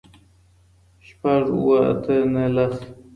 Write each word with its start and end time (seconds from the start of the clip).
شپږ 1.07 1.45
اووه 1.55 1.79
آته 1.91 2.15
نهه 2.33 2.47
لس 2.55 2.75